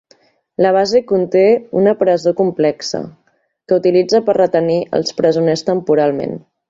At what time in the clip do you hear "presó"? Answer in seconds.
1.99-2.33